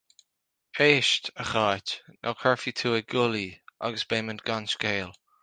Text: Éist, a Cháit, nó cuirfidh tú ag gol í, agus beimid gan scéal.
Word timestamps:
Éist, 0.85 1.29
a 1.43 1.45
Cháit, 1.49 1.91
nó 2.23 2.33
cuirfidh 2.39 2.81
tú 2.83 2.95
ag 3.01 3.13
gol 3.17 3.39
í, 3.43 3.47
agus 3.91 4.09
beimid 4.15 4.43
gan 4.51 4.69
scéal. 4.75 5.15